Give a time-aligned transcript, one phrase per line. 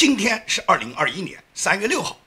[0.00, 2.18] 今天是二零二一年三月六号，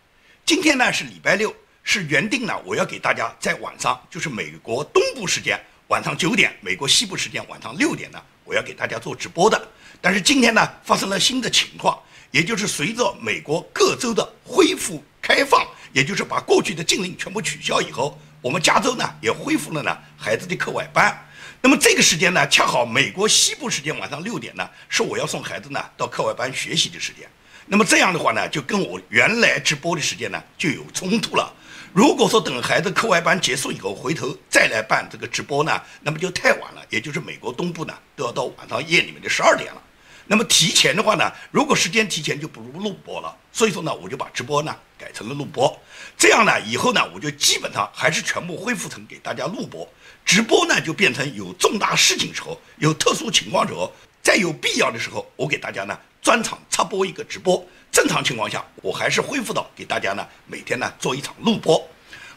[0.45, 9.59] 今天呢是礼拜六，是原定呢我要给大家在晚上，就是美国东部时间晚上九点，美国西部时间晚上六点呢，我要给大家做直播的。
[9.99, 11.99] 但是今天呢发生了新的情况，
[12.29, 21.27] 也就是随着美国各州的恢复开放，也就是把过去的禁令全部取消以后，我们加州呢也恢复了呢孩子的课外班。
[21.59, 27.27] 那么这个时间呢，恰好美国西部时间晚上六点呢，是我要送孩子呢到课外班学习的时间。
[27.65, 31.53] 那么这样的话呢，就跟我原来直播的时间呢就有冲突了。
[31.93, 36.83] 如果说等孩子课外班结束以后回头再来办这个直播呢，那么就太晚了。
[36.89, 39.81] 也就是美国东部呢都要到晚上夜里面的十二点了。
[40.25, 43.35] 那么提前的话呢，如果时间提前就不如录播了。
[43.51, 45.79] 所以说呢，我就把直播呢改成了录播。
[46.17, 49.87] 这样呢，以后呢我就基本上还是全部恢复成给大家录播。
[50.25, 53.91] 直播呢就变成有重大事情时候、有特殊情况时候、
[54.21, 55.97] 再有必要的时候，我给大家呢。
[56.23, 61.85] 专场插播一个直播，正常情况下我还是恢复到给大家呢每天呢做一场录播。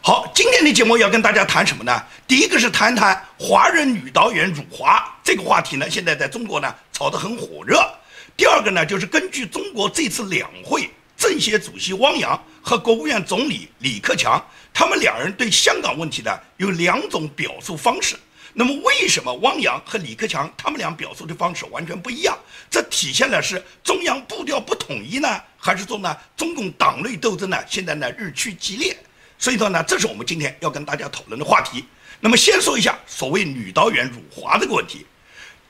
[0.01, 2.03] 好，今天的节目要跟大家谈什么呢？
[2.27, 7.81] 第一个是谈谈华人女导演辱华这个话题呢，现在在中国呢炒得很火热。
[8.35, 18.17] 第二个呢就是根据中国这次两会，政协主席汪洋和国务院总理李克强，他们两人对香港问题呢有两种表述方式。
[18.59, 22.35] 那么为什么汪洋和李克强他们俩表述的方式完全不一样？
[22.71, 28.97] 这体现了是中央步调不统一呢，还是说呢中共党内斗争呢现在呢日趋激烈？
[29.37, 31.85] 所以说呢，这是我们今天要跟大家讨论的话题。
[32.19, 35.05] 那么先说一下所谓女导演辱华这个问题，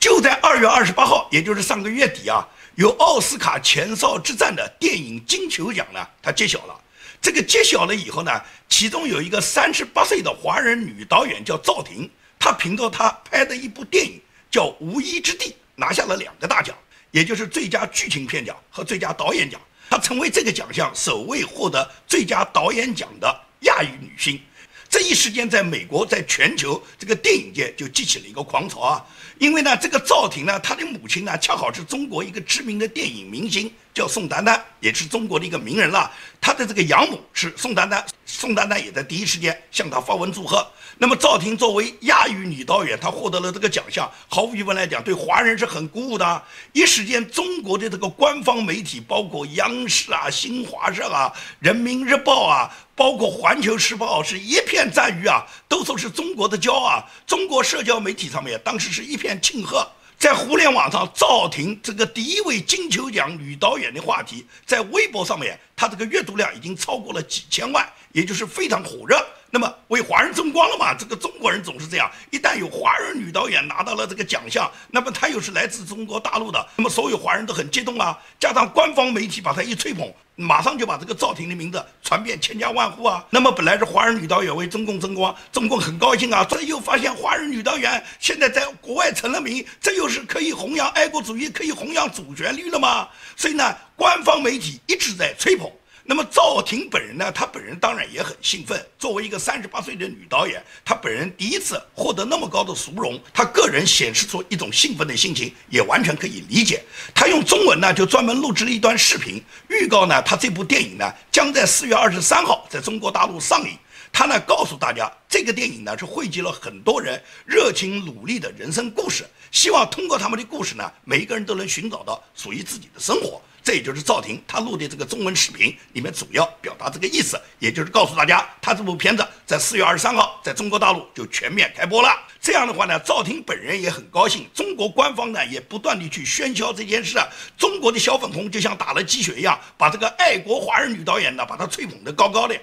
[0.00, 6.74] 就在二月二十八号，也就是上个月底啊，有奥斯卡前哨之战的电影金球奖呢，它揭晓了。
[7.20, 8.32] 这个揭晓了以后呢，
[8.66, 12.08] 其中有一个三十八岁的华人女导演叫赵婷。
[12.38, 16.76] 他凭着他拍的一部电影叫《无依之地》，拿下了两个大奖，
[17.10, 19.60] 也就是最佳剧情片奖和最佳导演奖。
[19.90, 24.40] 他成为这个奖项首位获得最佳导演奖的亚裔女星。
[24.88, 29.04] 这一时间，在美国，在全球这个电影界就激起了一个狂潮啊！
[29.38, 36.10] 因为呢，这个赵婷呢，她的母亲呢，恰好是中国一个知名的电影明星，叫宋丹丹，也是中国的一个名人了。
[36.40, 40.66] 她的这个养母是宋丹丹，宋丹丹也在第一时间向她发文祝贺。
[41.00, 46.42] 那么赵婷作为亚裔女导演，她获得了这个奖项，毫无疑问来讲，对华人是很鼓舞的。
[46.72, 57.00] 一时间，中国的这个官方媒体，包括央视啊、新华社啊、人民日报啊，包括环球时报，是一片赞誉啊，都说是中国的骄傲。
[57.24, 59.88] 中国社交媒体上面，当时是一片庆贺。
[60.18, 69.24] 在互联网上，赵婷这个第一位金球奖女导演的话题，在微博上面，她这个阅读量已经超过了几千万，也就是非常火热。
[69.50, 70.92] 那么为华人争光了嘛？
[70.92, 78.18] 这个中国人总是这样，一旦有华人女导演拿到了这个奖项，那么她又是来自中国大陆的，那么所有华人都很激动啊。
[78.38, 83.24] 加上官方媒体把她一吹捧，马上就把这个赵婷的名字传遍千家万户啊。
[83.30, 86.44] 那么本来是华人女导演为中共争光，中共很高兴啊。
[86.44, 93.08] 这又发现华人女导演现在在国外成了名，这又是可以弘扬爱国主义、可以弘扬主旋律了吗？
[93.34, 95.72] 所以呢，官方媒体一直在吹捧。
[96.10, 97.30] 那么赵婷本人呢？
[97.30, 98.82] 她本人当然也很兴奋。
[98.98, 106.82] 作为一个三十八岁的女导演，她本人第一次获得那么高的殊荣，她个人显示出一种兴奋的心情，也完全可以理解。
[107.14, 113.76] 她用中文呢，就专门录制了一段视频，预告呢，她这部电影呢，将在四月二十三号在中国大陆上映。
[114.10, 123.42] 她呢，告诉大家，这个电影呢，是汇集了很多人热情努力的人生故事，希望通过他们的故事呢，每一个人都能寻找到属于自己的生活。
[123.68, 132.08] 这也就是赵婷她录的这个中文视频里面主要表达这个意思，也就是告诉大家，她这部片子在四月二十三号在中国大陆就全面开播了。
[132.40, 137.28] 这样的话呢，赵婷本人也很高兴，中国官方呢也不断的去喧嚣这件事啊，
[137.58, 142.58] 中国的小粉红就像打了鸡血一样，把这个爱国华人女导演呢把她吹捧得高高的。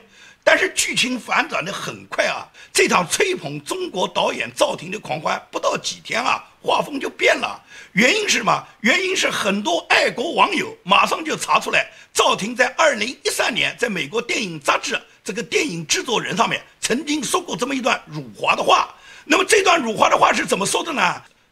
[0.47, 2.45] 但是剧情反转的很快啊！
[2.71, 7.59] 这场吹捧中国导演赵婷的狂欢，不到几天啊，画风就变了。
[7.93, 8.63] 原因是什么？
[8.81, 18.93] 原因是很多爱国网友马上就查出来，赵婷在二零一三年在美国电影杂志这个电影制作人上面曾经说过这么一段辱华的话。
[19.25, 21.01] 那么这段辱华的话是怎么说的呢？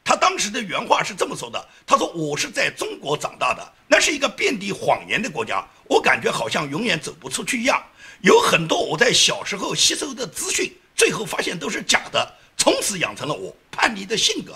[0.04, 7.81] 他当时的原话是这么说的：“他说我是在中国长大的，那是一个遍地谎言的国家，我感觉好像永远走不出去一样。”
[8.24, 14.56] 有很多我在小时候吸收的资讯，最后发现都是假的，从此养成了我叛逆的性格。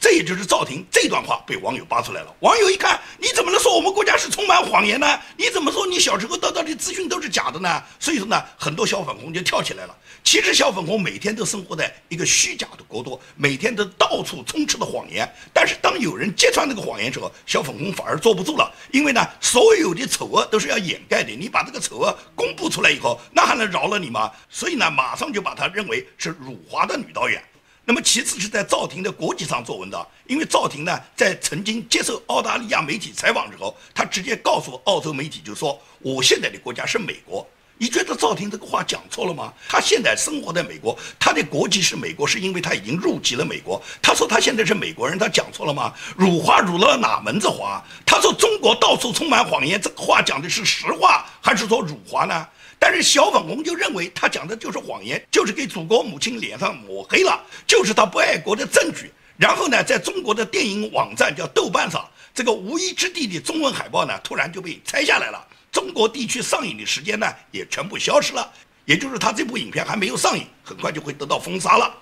[0.00, 2.34] 这也就是赵婷这段话被网友扒出来了。
[2.40, 5.20] 网友一看，你怎么能说我们国家是充满谎言呢？
[5.36, 7.82] 你怎么说你小时候得到的资讯都是假的呢？
[7.98, 9.96] 所以说呢，很多小粉红就跳起来了。
[10.22, 15.28] 其实小粉红每天都生活在一个虚假的国度，每天都到处充斥着谎言。
[15.52, 21.32] 但是当有人揭穿那个谎言之后，小粉红反而坐不住了，因为呢，所有的丑恶都是要掩盖的。
[21.32, 24.30] 你把这个丑恶公布出来以后，那还能饶了你吗？
[24.48, 27.42] 所以呢，马上就把他认为是辱华的女导演。
[27.88, 37.48] 那么其次是在赵婷的国籍上做文章，因为赵婷呢在曾经接受澳大利亚媒体采访的时候，她直接告诉澳洲媒体就说：“我现在的国家是美国。”
[37.80, 39.52] 你觉得赵婷这个话讲错了吗？
[39.68, 43.80] 她现在生活在美国，她的国籍是美国，是因为她已经入籍了美国。
[44.02, 45.94] 她说她现在是美国人，她讲错了吗？
[46.16, 47.80] 辱华辱了哪门子华？
[48.04, 52.46] 她说中国到处充满谎言，这个话讲的是实话还是说辱华呢？
[52.80, 59.12] 但是小粉红就认为他讲的就是谎言，就是给祖国母亲脸上抹黑了，就是他不爱国的证据。
[59.36, 65.44] 然后呢，在中国的电影网站叫豆瓣上，这个无依之地的中文海报呢，突然就被拆下来了。
[65.78, 68.52] 中国地区上映的时间呢，也全部消失了。
[68.84, 71.94] 也就是他这部影片还没有上映，很快就会得到封杀了。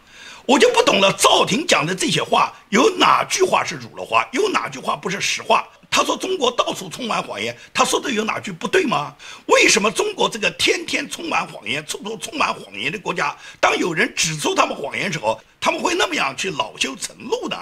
[0.47, 4.27] 我就不懂了，赵婷讲的这些话，有哪句话是辱了华？
[4.33, 5.69] 有哪句话不是实话？
[5.91, 9.15] 他说中国到处充满谎言，他说的有哪句不对吗？
[9.45, 17.59] 为什么中国这个天天充满谎言、处处充满谎言的国家，当有人指出他们谎言时候，他们会那么样去恼羞成怒呢？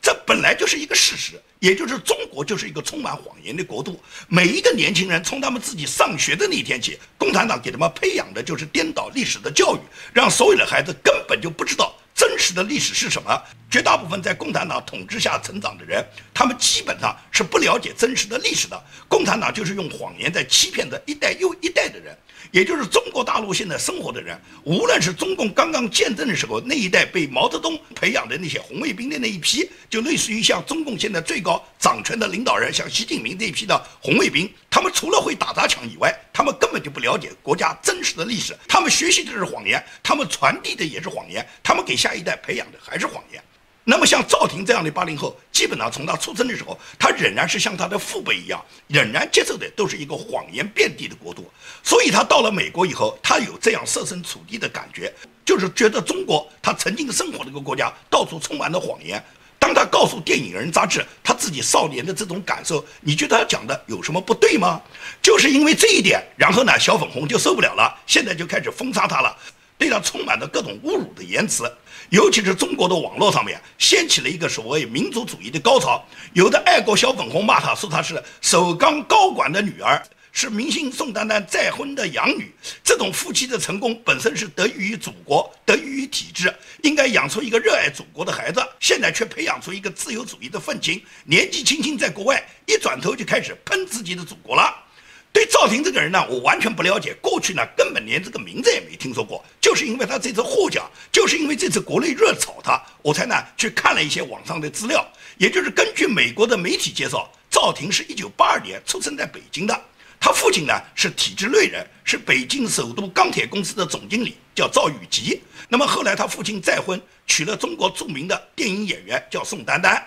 [0.00, 4.00] 这本来就是一个事实，也就是中国就是一个充满谎言的国度。
[4.28, 9.80] 每一个年轻人从他们自己上学的那天起，共产党给他们培养的就是颠倒历史的教育，
[10.12, 11.94] 让所有的孩子根本就不知道。
[12.14, 13.42] 真实的历史是什么？
[13.70, 18.84] 绝大部分在共产党统治下成长的人，他们基本上是不了解真实的历史的。
[19.06, 22.16] 共产党就是用谎言在欺骗着一代又一代的人。
[22.50, 43.42] 也就是中国大陆现在生活的人，无论是中共刚刚建政的时候那一代被毛泽东培养的那些红卫兵的那一批，就类似于像中共现在最高掌权的领导人，像习近平这一批的红卫兵，他们除了会打砸抢以外，他们根本就不了解国家真实的历史，他们学习的是谎言，他们传递的也是谎言，他们给下一代培养的还是谎言。
[43.88, 51.48] 那么像赵婷这样的八零后，基本上从他出生的时候，他仍然是像他的父辈一样，仍然接受的都是一个谎言遍地的国度。
[51.86, 59.24] 所以他到了美国以后，他有这样设身处地的感觉，就是觉得中国他曾经生活的一个国家到处充满了谎言。
[59.56, 64.82] 当他告诉《电影人》杂志他自己少年的这种感受，你觉得他讲的有什么不对吗？
[65.22, 69.36] 就是因为这一点，然后呢，小粉红就受不了了，现在就开始封杀他了。
[69.78, 71.70] 对他充满了各种侮辱的言辞，
[72.10, 76.04] 尤其是中国的网络上面掀起了一个所谓民族主义的高潮。
[76.32, 80.02] 有的爱国小粉红骂他说他是首钢高管的女儿，
[80.38, 82.52] 是明星宋丹丹再婚的养女。
[82.84, 88.60] 这种夫妻的成功本身是得益于祖国，得益于体制，应该养出一个热爱祖国的孩子。
[88.78, 94.84] 现在却培养出一个自由主义的愤青，年纪轻轻在国外，一转头就开始喷自己的祖国了。
[95.32, 97.16] 对赵婷这个人呢，我完全不了解。
[97.22, 99.42] 过去呢，根本连这个名字也没听说过。
[99.58, 105.02] 就是因为他这次获奖，就是因为这次国内热炒他，我才呢去看了一些网上的资料。
[105.38, 109.80] 也就是根据美国的媒体介绍，赵婷是一九八二年出生在北京的。
[110.20, 115.40] 他父亲呢是体制内人，是北京首都钢铁公司的总经理，叫赵宇吉。
[115.68, 120.04] 那么后来他父亲再婚，娶了中国著名的电影演员，叫宋丹丹。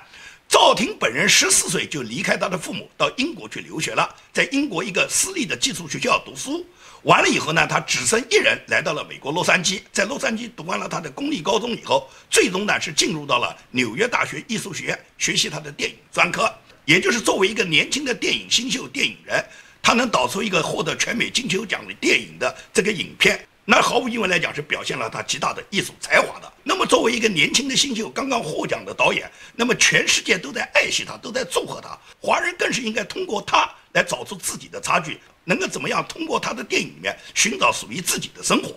[0.47, 6.65] 赵婷本人十四岁就离开他的父母，到英国去留学了，在英国一个私立的寄宿学校读书。
[7.03, 16.51] 完了以后呢，他只身一人来到了美国洛杉矶，在洛杉矶读完了他的公立高中以后，最终呢是进入到了纽约大学艺术学院学习他的电影专科。
[16.85, 19.45] 也就是作为一个年轻的电影新秀电影人，
[19.81, 23.45] 他能导出一个获得全美金球奖的电影的这个影片。
[23.66, 26.52] 那毫无疑问来讲，是表现了他极大的艺术才华的。
[26.64, 31.95] 那么，作为一个年轻的新秀，刚刚获奖的导演，那么全世界都在爱惜他，都在祝贺他。
[32.19, 38.71] 华人更是应该通过他来找出自己的差距，能够怎么样通过他的电影里面寻找属于自己的生活。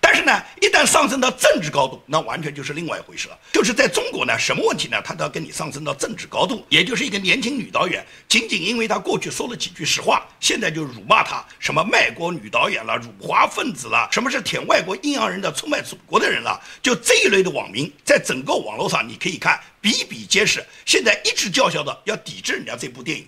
[0.00, 3.38] 但是呢，一旦上升到政治高度，那完全就是另外一回事了。
[3.52, 5.00] 就是在中国呢，什么问题呢？
[5.02, 20.64] 他都要跟你上升到政治高度，也就是一个年轻女导演，仅仅因为她过去说了几句实话，现在就辱骂她什么卖国女导演了、辱华分子了，什么是舔外国阴阳人的、出卖祖国的人了，就这一类的网民，在整个网络上你可以看比比皆是。
[20.84, 23.26] 现在一直叫嚣的要抵制人家这部电影。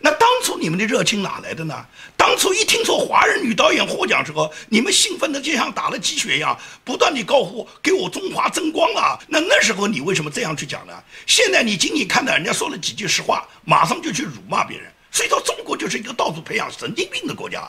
[0.00, 1.84] 那当初你们的热情哪来的呢？
[2.16, 10.92] 当初一听说华人女导演获奖时候，你们兴奋的就像打了鸡血一样，不断地高呼“给我中华争光啊！”那那时候你为什么这样去讲呢？
[11.26, 14.90] 现在你仅仅看到人家说了几句实话，马上就去辱骂别人。
[15.10, 17.68] 所以说，中国就是一个到处培养神经病的国家。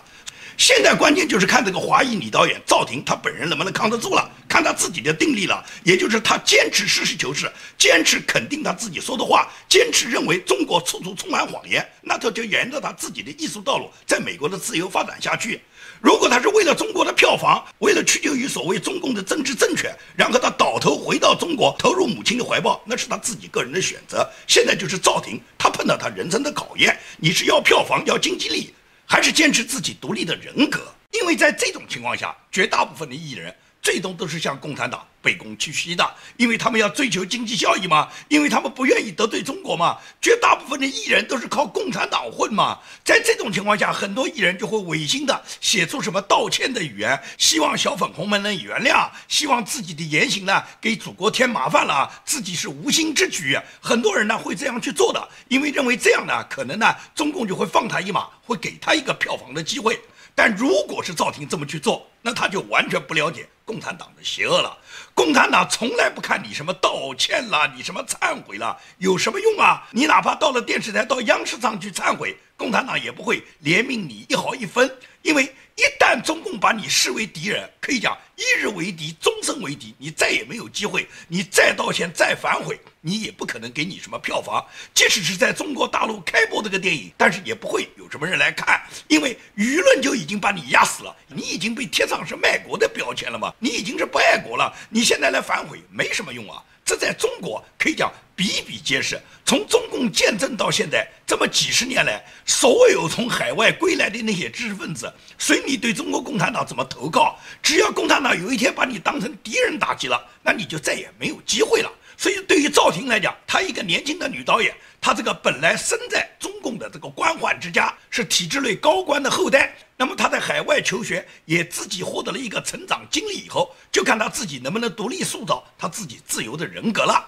[0.59, 5.63] 现在关键就是看这个华裔女导演赵婷，她本人能不能扛得住了，看她自己的定力了。
[5.85, 15.61] 也就是她坚持实事求是，坚持肯定她自己说的话，坚持认为中国处处充满谎言，那她就沿着她自己的艺术道路，在美国的自由发展下去。
[16.01, 24.29] 如果她是为了中国的票房，为了屈就于所谓中共的政治正确，然后她倒头回到中国，投入母亲的怀抱，那是她自己个人的选择。
[24.45, 28.73] 现在就是赵婷，她碰到她人生的考验，你是要票房，要经济利益。
[29.11, 35.05] 还是坚持自己独立的人格，因为在这种情况下，绝大部分的艺人最终都是向共产党。
[35.21, 39.97] 卑躬屈膝的，因为他们要追求经济效益嘛，因为他们不愿意得罪中国嘛。
[40.21, 53.59] 绝大部分的艺人都是靠共产党混嘛，在这种情况下，很多艺人就会违心的写出什么道歉的语言，希望小粉红们能原谅，希望自己的言行呢给祖国添麻烦了，自己是无心之举。
[53.79, 59.99] 很多人呢会这样去做的，因为认为这样呢可能呢中共就会放他一马，会给他一个票房的机会。
[60.41, 64.77] 但如果是赵婷这么去做，那他就完全不了解共产党的邪恶了。
[65.13, 69.85] 共产党从来不看你什么道歉了，你什么忏悔了，有什么用啊？
[69.91, 74.89] 你哪怕到了电视台，到央视上去忏悔，共产党也不会怜悯你一毫一分，
[75.23, 75.53] 因为。
[75.75, 81.07] 一旦中共把你视为敌人，可以讲一日为敌，终身为敌，你再也没有机会。
[81.29, 84.65] 你再道歉，再反悔，你也不可能给你什么票房。
[84.93, 91.15] 即使是在中国大陆开播这个电影，但是也不会有什么人来看，因为舆论就已经把你压死了。
[91.27, 93.53] 你已经被贴上是卖国的标签了嘛？
[93.59, 94.73] 你已经是不爱国了。
[94.89, 96.63] 你现在来反悔没什么用啊。
[96.83, 99.21] 这在中国可以讲比比皆是。
[99.45, 111.91] 从中共建政到现在这么几十年来，所有从海外归来的那些知识分子，随你对中国共产党怎么投靠，只要共产党有一天把你当成敌人打击了，那你就再也没有机会了。
[112.19, 119.73] 所以对于赵婷来讲，她一个年轻的女导演，她这个本来生在中共的这个官宦之家，是体制内高官的后代。
[119.95, 127.25] 那么她在海外求学，也自己获得了一个成长经历以后，就看他自己能不能独立塑造他自己自由的人格了。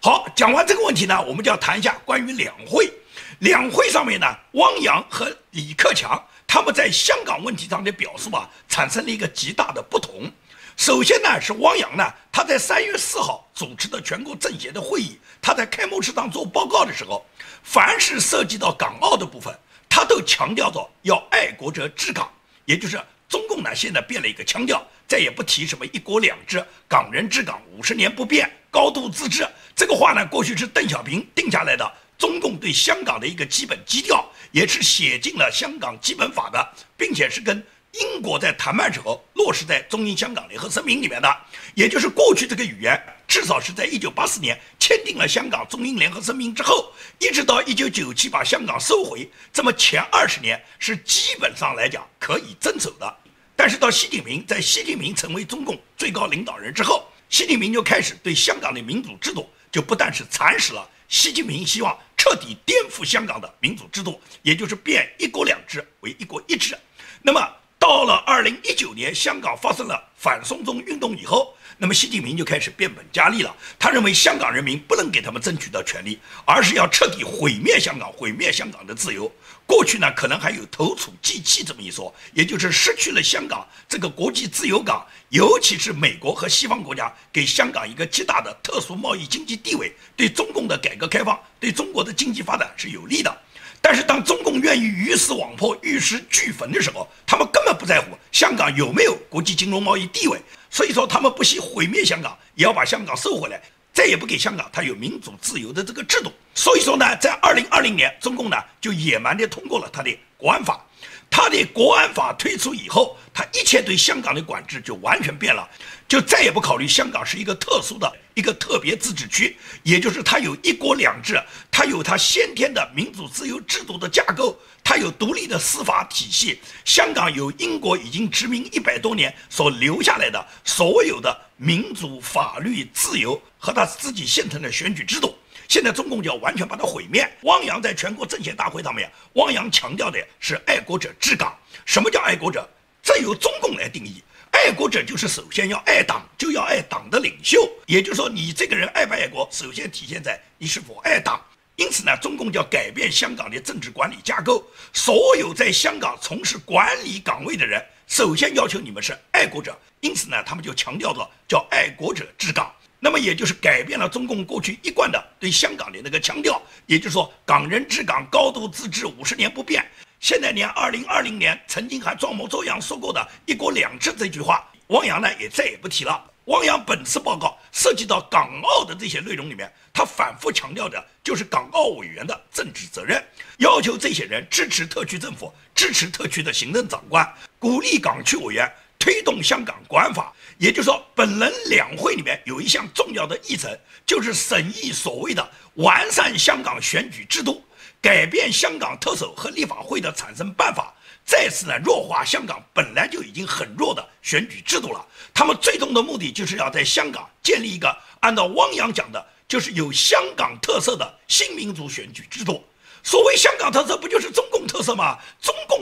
[0.00, 2.92] 好，讲完这个问题呢，我们就要谈一下关于两会。
[3.38, 10.28] 两会上面呢，汪洋和李克强他们在香港问题上的表述啊，产生了一个极大的不同。
[10.76, 17.24] 首先呢，是汪洋呢，他在三月四号主持的全国政协的会议，他在开幕式上做报告的时候，
[17.62, 19.56] 凡是涉及到港澳的部分。
[19.88, 22.32] 他都强调着要爱国者治港，
[22.64, 22.98] 也就是
[23.28, 29.46] 中共呢现在变了一个腔调，再也不提什么一国两制，港人治港五十年不变，高度自治。
[29.76, 37.62] 这个话呢，过去是邓小平定下来的，中共对香港的一个基本基调，也是写进了香港基本法的，并且是跟。
[37.92, 41.36] 英国在谈判时候落实在中英香港联合声明里面的，
[41.74, 53.16] 也就是过去这个语言，至少是在一九八四年签订了香港中英联合声明之后，一直到一九九七把香港收回，这么前二十年是基本上来讲可以遵守的。
[53.54, 66.74] 但是到习近平在习近平成为中共最高领导人之后，习近平就开始对香港的民主制度就不但是蚕食了，习近平希望彻底颠覆香港的民主制度，也就是变一国两制为一国一制，
[67.20, 67.40] 那么。
[67.82, 73.52] 到了二零一九年，香港发生了反送中运动以后，那么习近平就开始变本加厉了。
[73.76, 79.28] 他认为香港人民不能给他们争取到权利，而是要彻底毁灭香港，毁灭香港的自由。
[79.66, 93.36] 过去呢，可能还有投鼠忌器这么一说，也就是失去了香港这个国际自由港，尤其是美国和西方国家给香港一个极大的特殊贸易经济地位，对中共的改革开放，对中国的经济发展是有利的。
[93.84, 100.40] 但是，当中共愿意鱼死网破、玉石俱焚的时候，他们根本不在乎香港有没有国际金融贸易地位。
[100.70, 103.60] 所以说，他们不惜毁灭香港，也要把香港收回来，
[103.92, 106.32] 再也不给香港它有民主自由的这个制度。
[106.54, 110.80] 所以说呢，在二零二零年，中共呢就野蛮地通过了他的国安法。
[111.28, 115.68] 他的国安法推出以后，他一切对香港的管制就完全变了，
[116.08, 126.60] 就再也不考虑香港是一个特殊的一个特别自治区，也就是它有一国两制，它有它先天的民主自由制度的架构，它有独立的司法体系。
[126.84, 135.34] 香港有英国已经殖民一百多年所留下来的所有的民主、法律、自由和他自己现成的选举制度。
[135.68, 137.26] 现在中共就要完全把它毁灭。
[137.44, 141.56] 汪洋在全国政协大会上面，汪洋强调的是爱国者治港。
[141.86, 142.68] 什么叫爱国者？
[143.02, 144.22] 这由中共来定义。
[144.52, 147.68] 爱国者就是首先要爱党，就要爱党的领袖。
[147.86, 151.40] 也就是说，你这个人爱不爱国，首先体现在你是否爱党。
[151.76, 154.62] 因此呢，中共就要改变香港的政治管理架构。
[154.92, 159.76] 所有在香港从事管理岗位的人，首先要求你们是爱国者。
[160.00, 162.70] 因此呢，他们就强调着叫爱国者治港。
[163.00, 169.84] 那么也就是改变了中共过去一贯的对香港的那个强调，也就是说港人治港、高度自治、五十年不变。
[170.22, 176.24] 现在连二零二零年曾经还装模作样说过的一国两制这句话，汪洋呢也再也不提了。
[176.44, 183.20] 汪洋本次报告涉及到港澳的这些内容里面，他反复强调的就是港澳委员的政治责任，
[183.58, 190.32] 要求这些人支持特区政府，支持特区的行政长官，鼓励港区委员推动香港国安法。
[190.56, 193.76] 也就是说，本轮两会里面有一项重要的议程，
[194.06, 197.64] 就是审议所谓的完善香港选举制度，
[198.02, 200.92] 改变香港特首和立法会的产生办法。
[201.24, 205.06] 再次呢弱化香港本来就已经很弱的选举制度了。
[205.32, 212.64] 他们最终的目的就是要在香港建立一个按照汪洋讲的，就是有香港特色的新民主选举制度。
[213.04, 215.16] 所谓香港特色，不就是中共特色吗？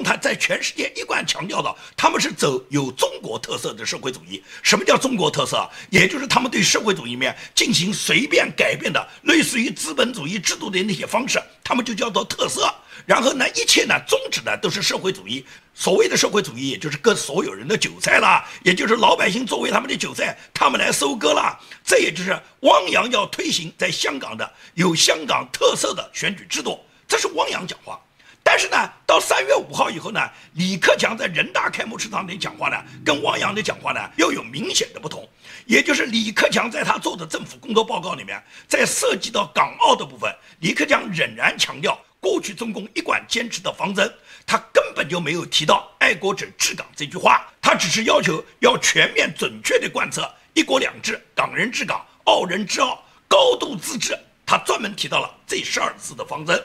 [0.02, 4.42] 他在全世界一贯强调的，他们是走有中国特色的社会主义。
[4.62, 5.68] 什么叫中国特色？
[5.90, 12.72] 也就是他们对社会主义面进行随便改变的，类似于资本主义制度的那些方式，他们就叫做特色。
[13.06, 15.44] 然后呢，一切呢宗旨呢都是社会主义。
[15.74, 21.58] 所谓的社会主义，也就是割所有人的韭菜啦，也就是老百姓作为他们的韭菜，他们来收割啦。
[21.82, 26.78] 这也就是汪洋要推行在香港的有香港特色的选举制度。
[27.08, 27.98] 这是汪洋讲话，
[28.42, 30.20] 但是呢，到三月五号以后呢，
[30.54, 35.28] 李克强在人大开幕式上的讲话呢，跟汪洋的讲话呢又有明显的不同。
[35.66, 44.12] 也就是李克强在他做的政府工作报告里面，在涉及到港澳的部分，李克强仍然强调过去中共一贯坚持的方针，
[44.46, 56.60] 他根本就没有提到爱国者治港这句话，他只是要求要全面准确的贯彻一国两制、港人治港、澳人治澳、高度自治，他专门提到了这十二字的方针。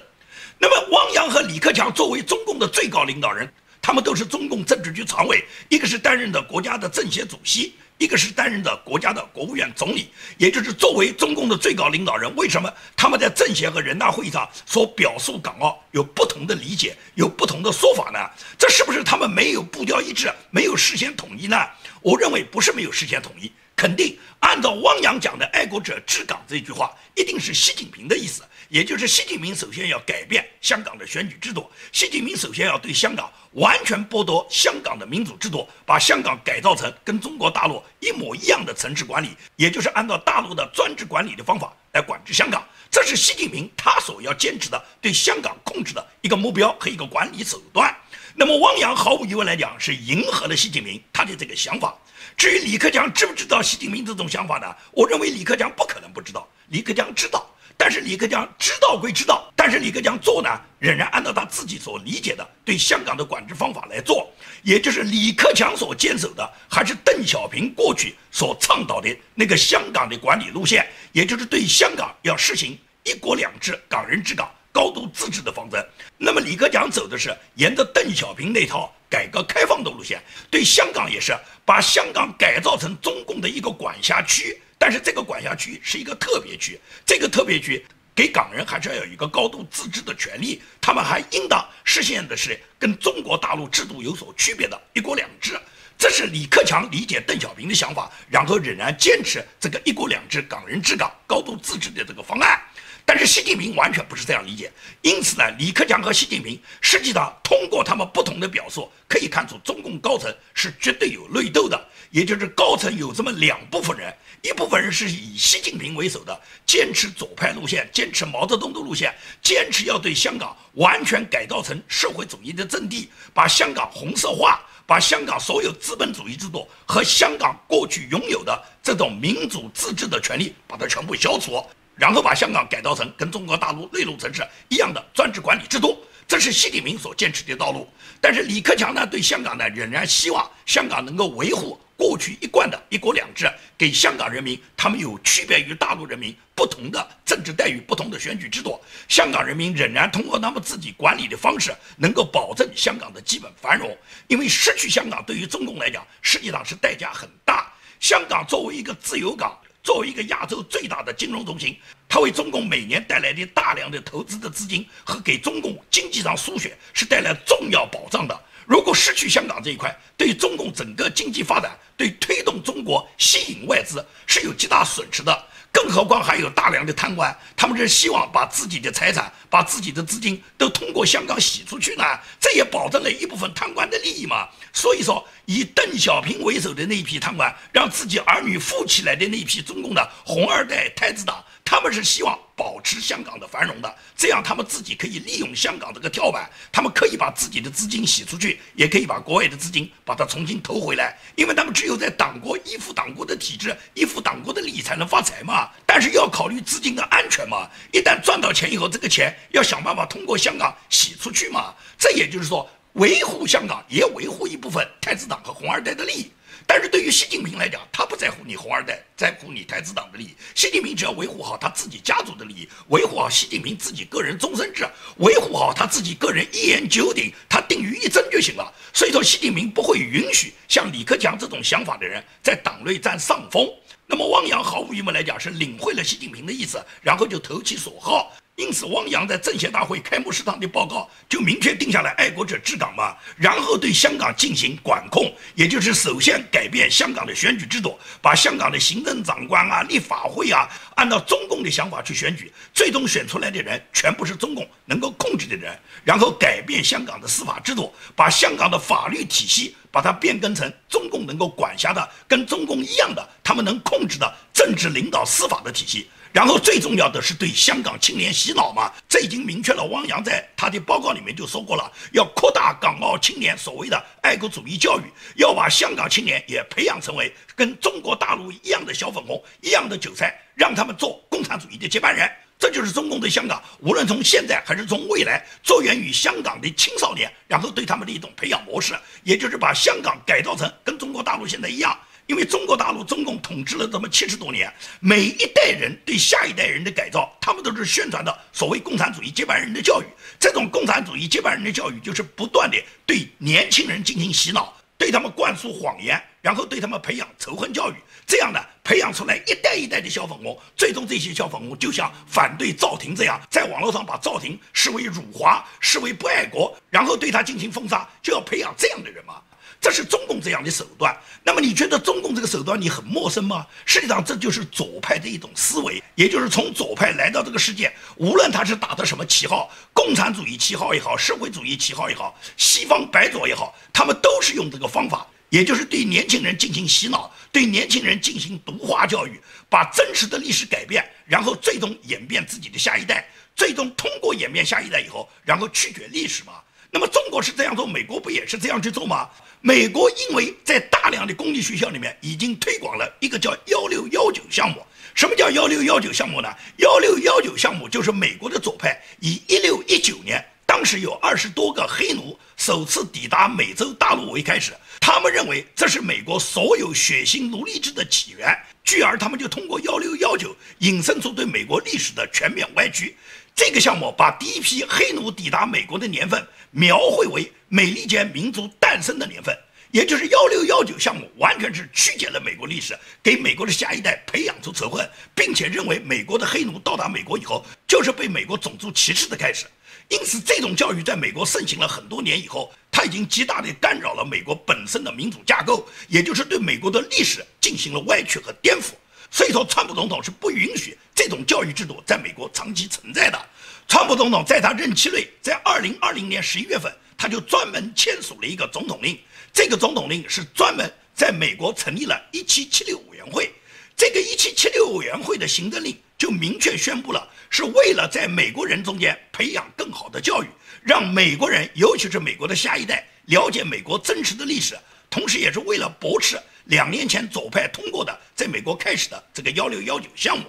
[0.57, 10.09] 那么，汪洋和李克强作为中共的最高领导人，他们都是中共政治局常委，一个是担任的国家的政协主席，一个是担任的国家的国务院总理。
[10.38, 18.19] 也就是作为中共的最高领导人，为什么他们在政协和人大会议上所表述港澳有不同的理解，有不同的说法呢？
[18.57, 21.57] 这是不是他们没有步调一致，没有事先统一呢？
[22.01, 28.43] 我认为不是没有事先统一，肯定按照汪洋讲的“爱国者治港”这句话，一定是习近平的意思。
[28.69, 42.68] 也就是习近平首先要改变香港的选举制度，习近平首先要对香港完全剥夺香港的民主制度，把香港改造成跟中国大陆一模一样的城市管理，也就是按照大陆的专制管理的方法来管制香港。
[42.90, 47.96] 这是习近平他所要坚持的对香港控制的一个目标和一个管理手段。
[48.35, 51.96] 那么汪洋毫无疑问来讲是迎合了习近平他的这个想法。
[52.35, 54.75] 至于李克强知不知道习近平这种想法呢？
[54.92, 57.50] 我认为李克强不可能不知道，李克强知道。
[57.77, 64.31] 但是李克强知道归知道，但是李克强做呢，仍然按照他自己所理解的对香港的管制方法来做，
[64.64, 75.85] 也就是李克强所坚守的，还是邓小平过去所倡导的那个香港的管理路线，也就是对香港要实行一国两制、港人治港、高度自治的方针。
[76.18, 84.59] 那么李克强走的是沿着邓小平那套改革开放的路线，对香港也是把香港改造成中共的一个管辖区。
[84.77, 87.83] 但是这个管辖区是一个特别区，这个特别区
[88.14, 95.59] 给港人还是要有一个高度自治的权利，他们还应当实现的是跟中国大陆制度有所区别的一国两制。
[95.98, 102.59] 这是李克强理解邓小平的想法，然后仍然坚持这个一国两制、港人治港、高度自治的这个方案。
[103.05, 114.14] 但是习近平完全不是这样理解，因此呢，李克强和习近平实际上通过他们不同的表述，可以看出中共高层是绝对有内斗的，也就是高层有这么两部分人，
[114.46, 131.60] 一部分人是以习近平为首的，坚持左派路线，坚持毛泽东的路线，坚持要对香港完全改造成社会主义的阵地，把香港红色化，把香港所有资本主义制度和香港过去拥有的这种民主自治的权利，把它全部消除。
[131.96, 137.90] 然后把香港改造成跟中国大陆内陆城市一样的专制管理制度，这是习近平所坚持的道路。
[138.22, 148.79] 但是李克强呢，对香港呢仍然希望香港能够维护过去一贯的一国两制，给香港人民他们有区别于大陆人民不同的政治待遇、不同的选举制度。
[149.08, 153.98] 香港人民仍然通过他们自己管理的方式，能够保证香港的基本繁荣。
[154.27, 157.72] 因为失去香港对于中共来讲，实际上是代价很大。
[158.00, 159.58] 香港作为一个自由港。
[159.86, 161.77] 作为一个亚洲最大的金融中心，
[162.10, 168.36] 它为中共每年带来的大量的投资的资金和给中共经济上输血是带来重要保障的。
[168.66, 175.46] 如果失去香港这一块，对中共整个经济发展、对推动中国吸引外资是有极大损失的。
[175.72, 182.03] 更何况还有大量的贪官，他们是希望把自己的财产、把自己的资金都通过香港洗出去呢？
[182.40, 184.48] 这也保证了一部分贪官的利益嘛。
[184.72, 205.68] 所以说，以邓小平为首的那一批贪官，让自己儿女富起来的那一批中共的红二代、太子党，他们是希望保持香港的繁荣的，这样他们自己可以利用香港这个跳板，他们可以把自己的资金洗出去，也可以把国外的资金把它重新投回来，因为他们只有在党国依附党国的体制，依附党国的利益才能发财嘛。
[205.88, 211.74] 但是要考虑资金的安全嘛，一旦赚到钱以后，这个钱要想办法通过香港洗出去嘛。
[211.98, 216.32] 这也就是说，维护香港也维护一部分太子党和红二代的利益。
[216.68, 220.36] 但是对于习近平来讲，他不在乎你红二代，在乎你太子党的利益。
[220.56, 228.74] 习近平只要维护好他自己家族的利益，维护好习近平自己个人终身制，维护好他自己个人一言九鼎，他定于一尊就行了。
[228.94, 233.70] 所以说，习近平不会允许像李克强这种想法的人在党内占上风。
[234.08, 238.32] 那么，汪洋毫无疑问来讲是领会了习近平的意思，然后就投其所好。
[238.55, 266.07] 因此，汪洋在政协大会开幕式上的报告就明确定下来“爱国者治港”嘛，然后对香港进行管控，也就是首先改变香港的选举制度，把香港的行政长官啊、立法会啊，按照中共的想法去选举，最终选出来的人全部是中共能够控制的人，然后改变香港的司法制度，把香港的法律体系把它变更成中共能够管辖的、跟中共一样的他们能控制的政治领导司法的体系。
[266.35, 269.85] 然后最重要的是对香港青年洗脑嘛，这已经明确了。
[269.85, 275.03] 汪洋在他的报告里面就说过了，要扩大港澳青年所谓的爱国主义教育，
[275.37, 282.29] 要把香港青年也培养成为跟中国大陆一样的小粉红、一样的韭菜，让他们做共产主义的接班人。
[282.59, 288.93] 这就是中共对香港，无论从现在还是从未来，着眼于香港的青少年，然后对他们的一种培养模式，
[289.24, 291.98] 也就是把香港改造成跟中国大陆现在一样。
[292.27, 300.05] 因为中国大陆中共统治了这么七十多年，每一代人对下一代人的改造，他们都是宣传的所谓共产主义接班人的教育。
[300.40, 307.96] 这种共产主义接班人的教育，就是不断的对年轻人进行洗脑，对他们灌输谎言，然后对他们培养仇恨教育。
[308.27, 319.40] 这样呢，培养出来一代一代的小粉红，最终这些小粉红就像反对赵婷这样，在网络上把赵婷视为辱华，视为不爱国，然后对他进行封杀，就要培养这样的人吗。
[319.79, 323.68] 这是中共这样的手段，那么你觉得中共这个手段你很陌生吗？
[323.85, 346.53] 实际上这就是左派的一种思维，也就是从左派来到这个世界，无论他是打的什么旗号，共产主义旗号也好，社会主义旗号也好，西方白左也好，他们都是用这个方法，也就是对年轻人进行洗脑，对年轻人进行毒化教育，把真实的历史改变，然后最终演变自己的下一代，最终通过演变下一代以后，然后拒绝历史嘛。
[346.96, 349.27] 那么中国是这样做，美国不也是这样去做吗？
[349.60, 354.81] 美国因为在大量的公立学校里面已经推广了一个叫“幺六幺九”项目。
[355.14, 356.48] 什么叫“幺六幺九”项目呢
[356.79, 373.18] ？“幺六幺九”项目就是美国的左派以一六一九年，当时有二十多个黑奴首次抵达美洲大陆为开始，他们认为这是美国所有血腥奴隶制的起源，继而他们就通过“幺六幺九”引申出对美国历史的全面歪曲。
[373.55, 379.57] 这个项目把第一批黑奴抵达美国的年份描绘为美利坚民族诞生的年份，
[379.91, 389.65] 也就是幺六幺九项目，完全是曲解了美国历史，给美国的下一代培养出仇恨，并且认为美国的黑奴到达美国以后就是被美国种族歧视的开始。
[390.09, 398.91] 因此，这种教育在美国盛行了很多年以后，它已经极大地干扰了美国本身的民主架构，也就是对美国的历史进行了歪曲和颠覆。
[399.31, 403.50] 所以说，川普总统是不允许这种教育制度在美国长期存在的。
[403.88, 409.18] 川普总统在他任期内，在二零二零年十一月份，他就专门签署了一个总统令。
[409.54, 413.50] 这个总统令是专门在美国成立了一七七六委员会。
[413.96, 420.48] 这个一七七六委员会的行政令就明确宣布了，是为了在美国人中间培养更好的教育，
[420.82, 424.78] 让美国人，尤其是美国的下一代，了解美国真实的历史，
[425.10, 426.38] 同时也是为了驳斥。
[426.66, 430.44] 两年前左派通过的，在美国开始的这个幺六幺九项目，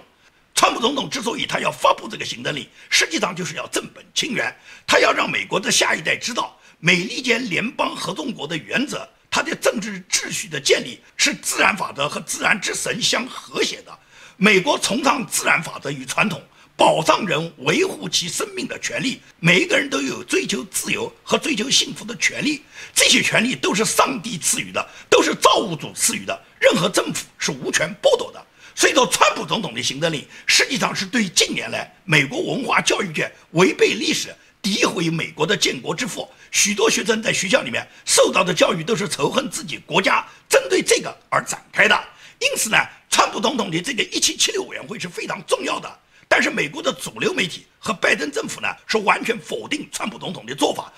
[0.57, 4.51] 川普总统之所以他要发布这个行政令，实际上就是要正本清源，
[4.87, 13.99] 他要让美国的下一代知道，美利坚联邦合众国的原则，它的政治秩序的建立是自然法则和自然之神相和谐的，
[14.35, 16.41] 美国崇尚自然法则与传统。
[16.75, 22.63] 保障人维护其生命的权利，每一个人都有追求自由和追求幸福的权利，
[22.95, 28.43] 这些权利都是上帝赐予的，都是造物主赐予的，任何政府是无权剥夺的。
[28.77, 34.29] 所以说，川普总统的行政令实际上是对近年来美国文化教育界违背历史、
[34.61, 41.99] 诋毁美国的建国之父，许多学生在学校里面受到的教育都是仇恨自己国家，针对这个而展开的。
[42.37, 42.77] 因此呢，
[43.09, 45.91] 川普总统的这个一七七六委员会是非常重要的。
[46.27, 50.93] 但是美国的主流媒体和拜登政府呢，是完全否定川普总统的做法，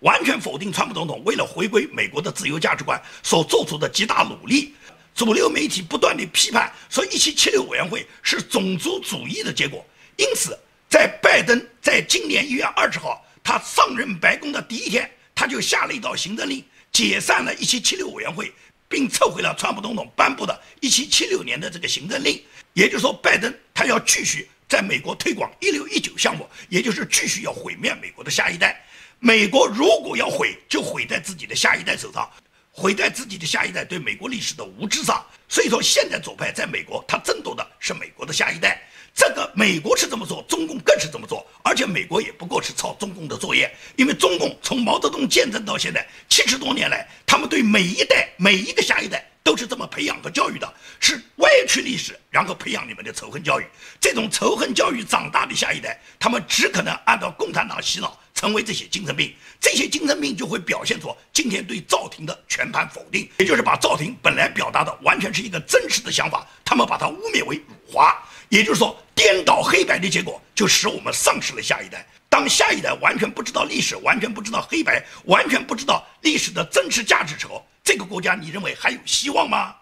[0.00, 4.74] 完全否定川普总统为了回归美国的自由价值观所做出的极大努力。
[5.14, 10.58] 主流媒体不断的批判说一七七六委员会是种族主义的结果，因此
[10.90, 18.52] 在拜登在今年一月二十号他上任白宫的第一天，他就下了一道行政令，解散了一七七六委员会，
[18.88, 22.42] 并撤回了川普总统颁布的一七七六年的这个行政令。
[22.72, 28.84] 也就是说，拜登他要继续在美国推广一六一九项目，也就是继续要毁灭美国的下一代。
[29.20, 32.28] 美国如果要毁，就毁在自己的下一代手上。
[32.76, 38.82] 毁在自己的下一代对美国历史的无知上，所以说现在左派在美国，他争夺的是美国的下一代。
[39.14, 53.66] 这个美国是这么做，中共更是这么做，而且美国也不过是抄中共的作业，因为中共从毛泽东建政到现在七十多年来，他们对每一代每一个下一代都是这么培养和教育的，是歪曲历史，然后培养你们的仇恨教育。
[54.00, 58.18] 这种仇恨教育长大的下一代，他们只可能按照共产党洗脑。
[58.34, 68.12] 成为这些精神病，这些精神病就会表现出今天对赵婷的全盘否定，也就是把赵婷本来表达的完全是一个真实的想法，他们把它污蔑为辱华，
[68.48, 72.04] 也就是说颠倒黑白的结果，就使我们丧失了下一代。
[72.28, 79.76] 当下一代完全不知道历史，完全不知道黑白，完全不知道历史的真实价值时候，这个国家你认为还有希望吗？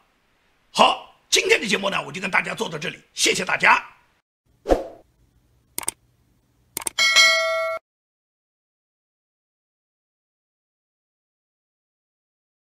[0.73, 3.83] 好，今天的节目呢，我就跟大家做到这里，谢谢大家。